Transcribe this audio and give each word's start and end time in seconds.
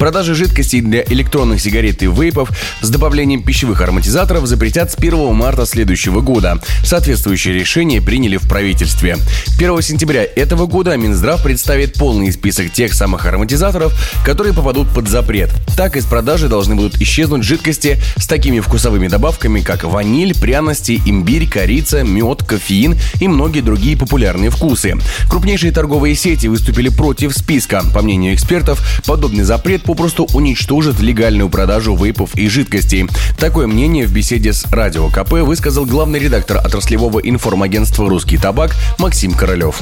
Продажи 0.00 0.34
жидкостей 0.34 0.80
для 0.80 1.02
электронных 1.02 1.60
сигарет 1.60 2.02
и 2.02 2.06
вейпов 2.06 2.50
с 2.80 2.88
добавлением 2.88 3.42
пищевых 3.42 3.82
ароматизаторов 3.82 4.46
запретят 4.46 4.90
с 4.90 4.94
1 4.94 5.34
марта 5.34 5.66
следующего 5.66 6.22
года. 6.22 6.58
Соответствующее 6.82 7.52
решение 7.52 8.00
приняли 8.00 8.38
в 8.38 8.48
правительстве. 8.48 9.18
1 9.58 9.82
сентября 9.82 10.24
этого 10.24 10.64
года 10.64 10.96
Минздрав 10.96 11.42
представит 11.42 11.98
полный 11.98 12.32
список 12.32 12.72
тех 12.72 12.94
самых 12.94 13.26
ароматизаторов, 13.26 13.92
которые 14.24 14.54
попадут 14.54 14.88
под 14.88 15.06
запрет. 15.06 15.50
Так 15.76 15.98
из 15.98 16.06
продажи 16.06 16.48
должны 16.48 16.76
будут 16.76 16.98
исчезнуть 16.98 17.42
жидкости 17.42 17.98
с 18.16 18.26
такими 18.26 18.60
вкусовыми 18.60 19.08
добавками, 19.08 19.60
как 19.60 19.84
ваниль, 19.84 20.34
пряности, 20.34 20.98
имбирь, 21.04 21.46
корица, 21.46 22.04
мед, 22.04 22.42
кофеин 22.42 22.96
и 23.20 23.28
многие 23.28 23.60
другие 23.60 23.98
популярные 23.98 24.48
вкусы. 24.48 24.94
Крупнейшие 25.28 25.72
торговые 25.72 26.14
сети 26.14 26.46
выступили 26.46 26.88
против 26.88 27.36
списка. 27.36 27.82
По 27.92 28.00
мнению 28.00 28.34
экспертов, 28.34 28.82
подобный 29.04 29.44
запрет 29.44 29.89
попросту 29.90 30.28
уничтожит 30.34 31.00
легальную 31.00 31.48
продажу 31.48 31.96
вейпов 31.96 32.36
и 32.36 32.48
жидкостей. 32.48 33.08
Такое 33.36 33.66
мнение 33.66 34.06
в 34.06 34.12
беседе 34.12 34.52
с 34.52 34.64
Радио 34.70 35.08
КП 35.08 35.32
высказал 35.32 35.84
главный 35.84 36.20
редактор 36.20 36.58
отраслевого 36.58 37.18
информагентства 37.18 38.08
«Русский 38.08 38.38
табак» 38.38 38.76
Максим 38.98 39.32
Королев. 39.32 39.80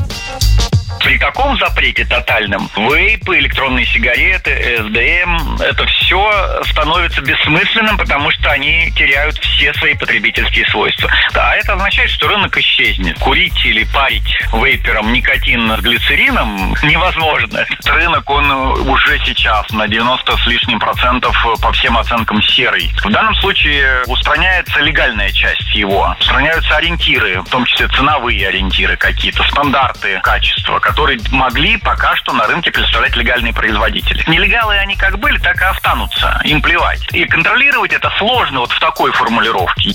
При 1.00 1.18
таком 1.18 1.56
запрете 1.58 2.04
тотальном 2.04 2.68
вейпы, 2.76 3.38
электронные 3.38 3.86
сигареты, 3.86 4.78
СДМ, 4.78 5.60
это 5.60 5.86
все 5.86 6.62
становится 6.64 7.20
бессмысленным, 7.20 7.96
потому 7.96 8.30
что 8.30 8.50
они 8.50 8.92
теряют 8.96 9.38
все 9.38 9.72
свои 9.74 9.94
потребительские 9.94 10.66
свойства. 10.66 11.10
А 11.34 11.56
это 11.56 11.74
означает, 11.74 12.10
что 12.10 12.28
рынок 12.28 12.56
исчезнет. 12.58 13.18
Курить 13.18 13.64
или 13.64 13.84
парить 13.84 14.38
вейпером 14.52 15.12
никотин 15.12 15.76
с 15.76 15.80
глицерином 15.80 16.74
невозможно. 16.82 17.64
Рынок, 17.84 18.28
он 18.28 18.50
уже 18.50 19.18
сейчас 19.24 19.70
на 19.70 19.86
90 19.88 20.36
с 20.36 20.46
лишним 20.46 20.78
процентов 20.78 21.36
по 21.62 21.72
всем 21.72 21.96
оценкам 21.96 22.42
серый. 22.42 22.90
В 23.04 23.10
данном 23.10 23.34
случае 23.36 24.02
устраняется 24.06 24.80
легальная 24.80 25.30
часть 25.32 25.74
его. 25.74 26.14
Устраняются 26.20 26.76
ориентиры, 26.76 27.40
в 27.40 27.48
том 27.48 27.64
числе 27.64 27.88
ценовые 27.88 28.48
ориентиры 28.48 28.96
какие-то, 28.96 29.42
стандарты 29.44 30.20
качества, 30.22 30.78
которые 30.88 31.20
могли 31.30 31.76
пока 31.76 32.16
что 32.16 32.32
на 32.32 32.46
рынке 32.46 32.70
представлять 32.70 33.14
легальные 33.14 33.52
производители. 33.52 34.24
Нелегалы 34.26 34.74
они 34.78 34.96
как 34.96 35.18
были, 35.18 35.36
так 35.36 35.60
и 35.60 35.64
останутся. 35.64 36.40
Им 36.44 36.62
плевать. 36.62 37.06
И 37.12 37.26
контролировать 37.26 37.92
это 37.92 38.10
сложно 38.16 38.60
вот 38.60 38.72
в 38.72 38.80
такой 38.80 39.12
формулировке. 39.12 39.94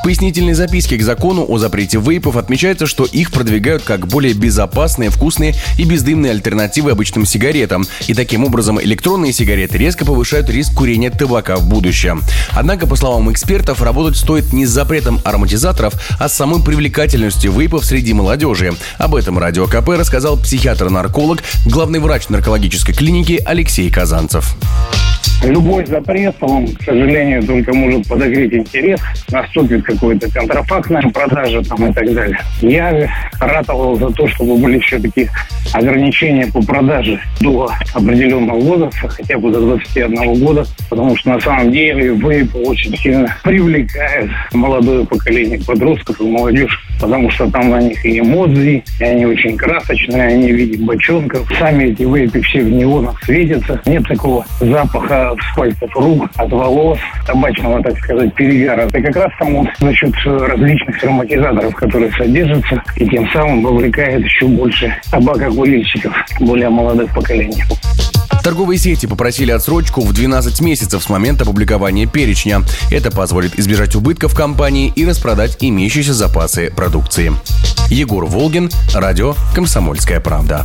В 0.00 0.02
пояснительной 0.02 0.54
записке 0.54 0.96
к 0.96 1.02
закону 1.02 1.44
о 1.46 1.58
запрете 1.58 1.98
вейпов 1.98 2.36
отмечается, 2.36 2.86
что 2.86 3.04
их 3.04 3.30
продвигают 3.30 3.82
как 3.82 4.06
более 4.06 4.32
безопасные, 4.32 5.10
вкусные 5.10 5.54
и 5.76 5.84
бездымные 5.84 6.32
альтернативы 6.32 6.92
обычным 6.92 7.26
сигаретам. 7.26 7.84
И 8.06 8.14
таким 8.14 8.42
образом 8.44 8.80
электронные 8.80 9.34
сигареты 9.34 9.76
резко 9.76 10.06
повышают 10.06 10.48
риск 10.48 10.72
курения 10.72 11.10
табака 11.10 11.56
в 11.56 11.68
будущем. 11.68 12.22
Однако, 12.52 12.86
по 12.86 12.96
словам 12.96 13.30
экспертов, 13.30 13.82
работать 13.82 14.16
стоит 14.16 14.54
не 14.54 14.64
с 14.64 14.70
запретом 14.70 15.20
ароматизаторов, 15.22 15.92
а 16.18 16.30
с 16.30 16.34
самой 16.34 16.64
привлекательностью 16.64 17.52
вейпов 17.52 17.84
среди 17.84 18.14
молодежи. 18.14 18.72
Об 18.96 19.14
этом 19.14 19.38
Радио 19.38 19.66
КП 19.66 19.90
рассказал 19.90 20.38
психиатр-нарколог, 20.38 21.42
главный 21.66 21.98
врач 21.98 22.30
наркологической 22.30 22.94
клиники 22.94 23.38
Алексей 23.44 23.90
Казанцев. 23.90 24.56
Любой 25.42 25.86
запрет, 25.86 26.36
он, 26.40 26.66
к 26.68 26.82
сожалению, 26.82 27.42
только 27.42 27.72
может 27.72 28.06
подогреть 28.06 28.52
интерес, 28.52 29.00
наступит 29.30 29.82
какая-то 29.84 30.30
контрафактная 30.30 31.02
продажа 31.02 31.62
там 31.62 31.90
и 31.90 31.92
так 31.94 32.12
далее. 32.12 32.38
Я 32.60 33.08
ратовал 33.40 33.96
за 33.96 34.10
то, 34.10 34.28
чтобы 34.28 34.58
были 34.58 34.78
все-таки 34.80 35.30
ограничения 35.72 36.46
по 36.46 36.62
продаже 36.62 37.18
до 37.40 37.70
определенного 37.94 38.60
возраста, 38.60 39.08
хотя 39.08 39.38
бы 39.38 39.50
до 39.50 39.60
21 39.60 40.44
года, 40.44 40.64
потому 40.90 41.16
что 41.16 41.30
на 41.30 41.40
самом 41.40 41.72
деле 41.72 42.14
вейп 42.14 42.54
очень 42.54 42.96
сильно 42.98 43.34
привлекает 43.42 44.30
молодое 44.52 45.06
поколение 45.06 45.58
подростков 45.66 46.20
и 46.20 46.24
молодежь, 46.24 46.78
потому 47.00 47.30
что 47.30 47.50
там 47.50 47.70
на 47.70 47.80
них 47.80 48.04
и 48.04 48.20
эмоции, 48.20 48.84
и 48.98 49.04
они 49.04 49.24
очень 49.24 49.56
красочные, 49.56 50.22
они 50.22 50.52
видят 50.52 50.80
бочонков. 50.80 51.50
Сами 51.58 51.84
эти 51.84 52.02
вейпы 52.02 52.42
все 52.42 52.60
в 52.60 52.70
неонах 52.70 53.22
светятся. 53.24 53.80
Нет 53.86 54.06
такого 54.06 54.44
запаха 54.60 55.29
от 55.30 55.38
пальцев 55.56 55.90
рук, 55.94 56.28
от 56.36 56.50
волос, 56.50 56.98
табачного, 57.26 57.82
так 57.82 57.98
сказать, 57.98 58.34
перегара. 58.34 58.82
Это 58.82 59.00
как 59.02 59.16
раз 59.16 59.32
там 59.38 59.68
за 59.78 59.94
счет 59.94 60.14
различных 60.24 61.02
ароматизаторов, 61.02 61.74
которые 61.74 62.12
содержатся, 62.12 62.82
и 62.96 63.08
тем 63.08 63.28
самым 63.30 63.62
вовлекает 63.62 64.24
еще 64.24 64.46
больше 64.46 64.94
табакокурильщиков, 65.10 66.12
более 66.40 66.68
молодых 66.68 67.12
поколений. 67.14 67.62
Торговые 68.42 68.78
сети 68.78 69.06
попросили 69.06 69.50
отсрочку 69.50 70.00
в 70.00 70.14
12 70.14 70.60
месяцев 70.62 71.02
с 71.02 71.08
момента 71.10 71.44
опубликования 71.44 72.06
перечня. 72.06 72.62
Это 72.90 73.10
позволит 73.10 73.58
избежать 73.58 73.94
убытков 73.94 74.34
компании 74.34 74.90
и 74.96 75.04
распродать 75.04 75.58
имеющиеся 75.60 76.14
запасы 76.14 76.72
продукции. 76.74 77.32
Егор 77.90 78.24
Волгин, 78.24 78.70
радио 78.94 79.34
«Комсомольская 79.54 80.20
правда». 80.20 80.64